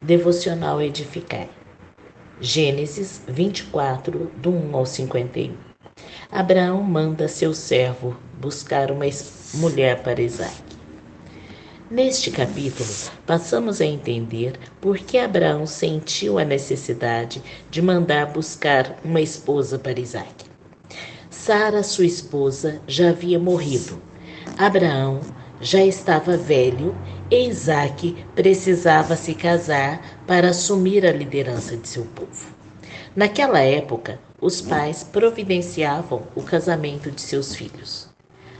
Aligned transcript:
Devocional 0.00 0.80
Edificar. 0.80 1.48
Gênesis 2.40 3.20
24, 3.26 4.30
do 4.36 4.48
1 4.48 4.76
ao 4.76 4.86
51. 4.86 5.56
Abraão 6.30 6.80
manda 6.84 7.26
seu 7.26 7.52
servo 7.52 8.16
buscar 8.40 8.92
uma 8.92 9.04
mulher 9.54 10.00
para 10.04 10.22
Isaac. 10.22 10.62
Neste 11.90 12.30
capítulo, 12.30 12.88
passamos 13.26 13.80
a 13.80 13.86
entender 13.86 14.52
por 14.80 14.98
que 14.98 15.18
Abraão 15.18 15.66
sentiu 15.66 16.38
a 16.38 16.44
necessidade 16.44 17.42
de 17.68 17.82
mandar 17.82 18.26
buscar 18.26 19.00
uma 19.04 19.20
esposa 19.20 19.80
para 19.80 19.98
Isaac. 19.98 20.44
Sara, 21.28 21.82
sua 21.82 22.06
esposa, 22.06 22.80
já 22.86 23.10
havia 23.10 23.40
morrido. 23.40 24.00
Abraão 24.56 25.20
já 25.60 25.82
estava 25.84 26.36
velho 26.36 26.94
e 27.30 27.48
Isaac 27.48 28.16
precisava 28.34 29.16
se 29.16 29.34
casar 29.34 30.00
para 30.26 30.50
assumir 30.50 31.04
a 31.04 31.12
liderança 31.12 31.76
de 31.76 31.88
seu 31.88 32.04
povo. 32.04 32.46
Naquela 33.14 33.60
época, 33.60 34.18
os 34.40 34.60
pais 34.60 35.02
providenciavam 35.02 36.22
o 36.36 36.42
casamento 36.42 37.10
de 37.10 37.20
seus 37.20 37.54
filhos. 37.54 38.08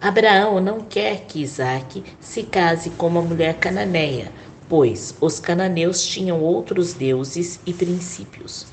Abraão 0.00 0.60
não 0.60 0.80
quer 0.80 1.22
que 1.26 1.40
Isaac 1.40 2.02
se 2.20 2.42
case 2.42 2.90
com 2.90 3.06
uma 3.06 3.22
mulher 3.22 3.54
cananeia, 3.54 4.30
pois 4.68 5.14
os 5.20 5.38
cananeus 5.38 6.04
tinham 6.04 6.40
outros 6.40 6.92
deuses 6.92 7.60
e 7.64 7.72
princípios. 7.72 8.66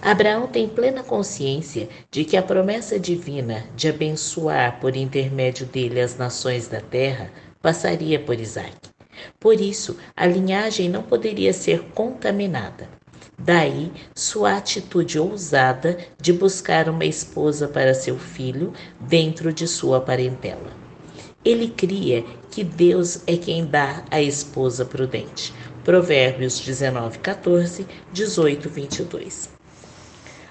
Abraão 0.00 0.46
tem 0.46 0.68
plena 0.68 1.02
consciência 1.02 1.88
de 2.10 2.24
que 2.24 2.36
a 2.36 2.42
promessa 2.42 3.00
divina 3.00 3.64
de 3.74 3.88
abençoar 3.88 4.78
por 4.78 4.94
intermédio 4.94 5.66
dele 5.66 6.00
as 6.00 6.16
nações 6.16 6.68
da 6.68 6.80
terra 6.80 7.30
passaria 7.60 8.18
por 8.18 8.38
Isaac. 8.38 8.76
Por 9.38 9.60
isso, 9.60 9.96
a 10.16 10.26
linhagem 10.26 10.88
não 10.88 11.02
poderia 11.02 11.52
ser 11.52 11.80
contaminada. 11.94 12.88
Daí 13.38 13.92
sua 14.14 14.56
atitude 14.56 15.18
ousada 15.18 15.96
de 16.20 16.32
buscar 16.32 16.88
uma 16.88 17.04
esposa 17.04 17.68
para 17.68 17.94
seu 17.94 18.18
filho 18.18 18.72
dentro 19.00 19.52
de 19.52 19.66
sua 19.68 20.00
parentela. 20.00 20.72
Ele 21.44 21.68
cria 21.68 22.24
que 22.50 22.64
Deus 22.64 23.22
é 23.26 23.36
quem 23.36 23.64
dá 23.64 24.04
a 24.10 24.20
esposa 24.20 24.84
prudente. 24.84 25.54
Provérbios 25.84 26.58
19, 26.60 27.20
14, 27.20 27.86
18, 28.12 28.68
22. 28.68 29.50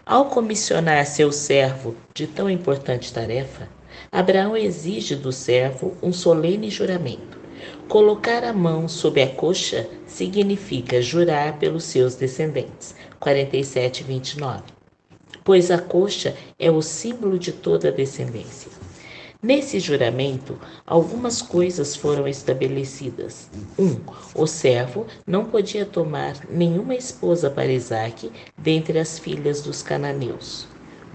Ao 0.06 0.26
comissionar 0.26 1.06
seu 1.06 1.32
servo 1.34 1.94
de 2.14 2.26
tão 2.26 2.50
importante 2.50 3.14
tarefa, 3.14 3.68
Abraão 4.12 4.56
exige 4.56 5.16
do 5.16 5.32
servo 5.32 5.96
um 6.02 6.12
solene 6.14 6.70
juramento. 6.70 7.38
Colocar 7.88 8.44
a 8.44 8.54
mão 8.54 8.88
sob 8.88 9.22
a 9.22 9.28
coxa 9.28 9.88
significa 10.06 11.02
jurar 11.02 11.58
pelos 11.58 11.86
seus 11.86 12.16
descendentes. 12.16 12.96
47, 13.20 14.04
29. 14.04 14.64
Pois 15.44 15.72
a 15.72 15.78
coxa 15.78 16.36
é 16.60 16.70
o 16.70 16.82
símbolo 16.82 17.40
de 17.40 17.52
toda 17.52 17.88
a 17.88 17.92
descendência. 17.92 18.70
Nesse 19.42 19.80
juramento, 19.80 20.60
algumas 20.86 21.42
coisas 21.42 21.96
foram 21.96 22.28
estabelecidas. 22.28 23.50
1. 23.78 23.86
Um, 23.86 24.00
o 24.34 24.48
servo 24.48 25.06
não 25.26 25.46
podia 25.46 25.86
tomar 25.86 26.36
nenhuma 26.50 26.96
esposa 26.96 27.50
para 27.50 27.72
Isaque 27.72 28.32
dentre 28.58 28.98
as 28.98 29.20
filhas 29.20 29.62
dos 29.62 29.84
cananeus. 29.84 30.68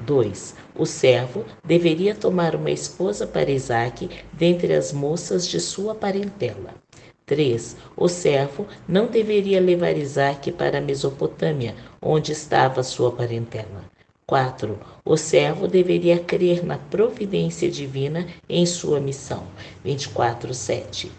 2. 0.06 0.54
O 0.74 0.86
servo 0.86 1.44
deveria 1.62 2.14
tomar 2.14 2.56
uma 2.56 2.70
esposa 2.70 3.26
para 3.26 3.50
Isaque 3.50 4.08
dentre 4.32 4.72
as 4.72 4.90
moças 4.90 5.46
de 5.46 5.60
sua 5.60 5.94
parentela. 5.94 6.74
3. 7.26 7.76
O 7.96 8.08
servo 8.08 8.66
não 8.88 9.06
deveria 9.06 9.60
levar 9.60 9.96
Isaque 9.96 10.50
para 10.50 10.78
a 10.78 10.80
Mesopotâmia, 10.80 11.74
onde 12.00 12.32
estava 12.32 12.82
sua 12.82 13.12
parentela. 13.12 13.84
4. 14.26 14.78
O 15.04 15.16
servo 15.16 15.68
deveria 15.68 16.18
crer 16.18 16.64
na 16.64 16.78
providência 16.78 17.70
divina 17.70 18.26
em 18.48 18.64
sua 18.64 18.98
missão. 18.98 19.44
24, 19.84 20.54
7. 20.54 21.12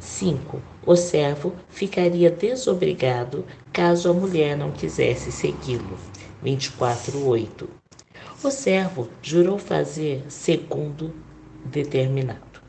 5. 0.00 0.60
O 0.84 0.96
servo 0.96 1.52
ficaria 1.68 2.30
desobrigado 2.30 3.44
caso 3.72 4.10
a 4.10 4.12
mulher 4.12 4.56
não 4.56 4.72
quisesse 4.72 5.30
segui-lo. 5.30 5.96
24, 6.42 7.24
8 7.24 7.85
o 8.42 8.50
servo 8.50 9.08
jurou 9.22 9.58
fazer 9.58 10.24
segundo 10.28 11.12
determinado. 11.64 12.60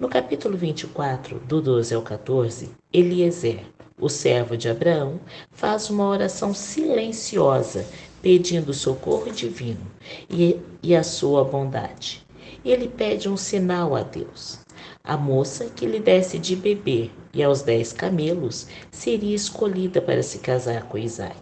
No 0.00 0.08
capítulo 0.08 0.56
24, 0.56 1.38
do 1.38 1.62
12 1.62 1.94
ao 1.94 2.02
14, 2.02 2.70
Eliezer, 2.92 3.64
o 3.98 4.08
servo 4.08 4.56
de 4.56 4.68
Abraão, 4.68 5.20
faz 5.52 5.90
uma 5.90 6.08
oração 6.08 6.52
silenciosa, 6.52 7.86
pedindo 8.20 8.74
socorro 8.74 9.30
divino 9.30 9.86
e, 10.28 10.58
e 10.82 10.96
a 10.96 11.02
sua 11.02 11.44
bondade. 11.44 12.26
Ele 12.64 12.88
pede 12.88 13.28
um 13.28 13.36
sinal 13.36 13.94
a 13.94 14.02
Deus. 14.02 14.58
A 15.04 15.16
moça 15.16 15.66
que 15.66 15.86
lhe 15.86 16.00
desse 16.00 16.38
de 16.38 16.56
beber 16.56 17.10
e 17.32 17.42
aos 17.42 17.62
dez 17.62 17.92
camelos 17.92 18.66
seria 18.90 19.36
escolhida 19.36 20.02
para 20.02 20.22
se 20.22 20.40
casar 20.40 20.84
com 20.88 20.98
Isaac. 20.98 21.38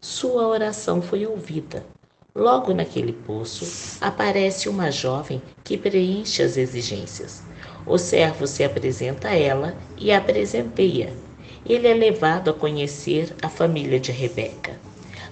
Sua 0.00 0.46
oração 0.46 1.02
foi 1.02 1.26
ouvida 1.26 1.84
Logo 2.34 2.72
naquele 2.72 3.12
poço 3.12 3.98
aparece 4.00 4.66
uma 4.66 4.90
jovem 4.90 5.42
que 5.62 5.76
preenche 5.76 6.42
as 6.42 6.56
exigências. 6.56 7.42
O 7.84 7.98
servo 7.98 8.46
se 8.46 8.64
apresenta 8.64 9.28
a 9.28 9.36
ela 9.36 9.76
e 9.98 10.10
a 10.10 10.18
presenteia. 10.18 11.12
Ele 11.66 11.86
é 11.86 11.92
levado 11.92 12.48
a 12.48 12.54
conhecer 12.54 13.36
a 13.42 13.50
família 13.50 14.00
de 14.00 14.12
Rebeca. 14.12 14.80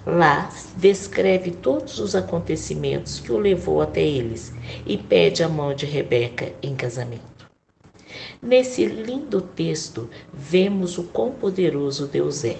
Lá 0.05 0.51
descreve 0.77 1.49
todos 1.49 1.97
os 1.99 2.15
acontecimentos 2.15 3.19
que 3.19 3.31
o 3.31 3.37
levou 3.39 3.81
até 3.81 4.03
eles 4.03 4.53
e 4.85 4.95
pede 4.95 5.43
a 5.43 5.49
mão 5.49 5.73
de 5.73 5.87
Rebeca 5.87 6.53
em 6.61 6.75
casamento. 6.75 7.49
Nesse 8.39 8.85
lindo 8.85 9.41
texto, 9.41 10.07
vemos 10.31 10.99
o 10.99 11.03
quão 11.05 11.31
poderoso 11.31 12.05
Deus 12.05 12.45
é 12.45 12.57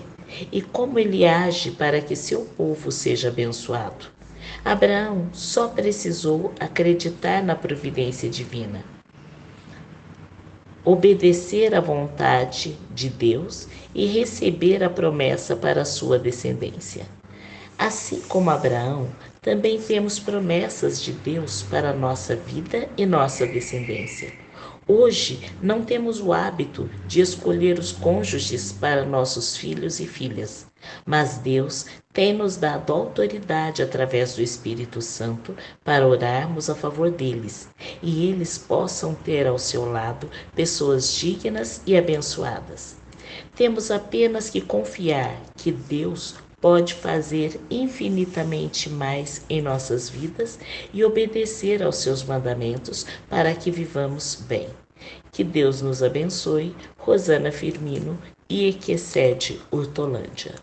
e 0.52 0.64
como 0.64 0.98
ele 0.98 1.28
age 1.28 1.70
para 1.70 2.02
que 2.02 2.16
seu 2.16 2.42
povo 2.58 2.92
seja 2.92 3.28
abençoado. 3.28 4.21
Abraão 4.64 5.34
só 5.34 5.70
precisou 5.70 6.54
acreditar 6.60 7.44
na 7.44 7.56
providência 7.56 8.30
divina, 8.30 8.86
obedecer 10.84 11.74
à 11.74 11.82
vontade 11.82 12.80
de 12.90 13.10
Deus 13.10 13.68
e 13.94 14.06
receber 14.06 14.84
a 14.84 14.90
promessa 14.90 15.56
para 15.56 15.82
a 15.82 15.86
sua 15.86 16.20
descendência. 16.20 17.08
Assim 17.78 18.22
como 18.22 18.52
Abraão, 18.52 19.16
também 19.42 19.82
temos 19.82 20.20
promessas 20.20 21.02
de 21.02 21.12
Deus 21.14 21.64
para 21.64 21.94
nossa 21.94 22.36
vida 22.36 22.88
e 22.96 23.06
nossa 23.06 23.48
descendência. 23.48 24.32
Hoje 24.94 25.40
não 25.62 25.86
temos 25.86 26.20
o 26.20 26.34
hábito 26.34 26.90
de 27.08 27.22
escolher 27.22 27.80
os 27.80 27.94
cônjuges 27.94 28.74
para 28.74 29.06
nossos 29.06 29.56
filhos 29.56 30.02
e 30.02 30.06
filhas, 30.06 30.68
mas 31.06 31.38
Deus 31.38 31.86
tem 32.12 32.34
nos 32.34 32.58
dado 32.58 32.92
autoridade 32.92 33.82
através 33.82 34.36
do 34.36 34.42
Espírito 34.42 35.02
Santo 35.02 35.56
para 35.82 36.06
orarmos 36.06 36.70
a 36.70 36.76
favor 36.76 37.10
deles 37.10 37.70
e 38.04 38.28
eles 38.28 38.58
possam 38.58 39.16
ter 39.16 39.48
ao 39.48 39.58
seu 39.58 39.90
lado 39.90 40.30
pessoas 40.54 41.14
dignas 41.14 41.82
e 41.88 41.96
abençoadas. 41.96 42.98
Temos 43.56 43.92
apenas 43.92 44.50
que 44.50 44.60
confiar 44.60 45.42
que 45.56 45.72
Deus 45.72 46.36
pode 46.62 46.94
fazer 46.94 47.60
infinitamente 47.70 48.90
mais 48.90 49.44
em 49.50 49.62
nossas 49.62 50.10
vidas 50.10 50.60
e 50.94 51.04
obedecer 51.04 51.82
aos 51.82 51.98
seus 51.98 52.24
mandamentos 52.24 53.06
para 53.28 53.54
que 53.54 53.72
vivamos 53.72 54.36
bem. 54.48 54.70
Que 55.32 55.44
Deus 55.44 55.82
nos 55.82 56.04
abençoe. 56.04 56.76
Rosana 56.98 57.52
Firmino 57.52 58.18
e 58.48 58.70
Equecede 58.70 59.60
Hortolândia. 59.72 60.54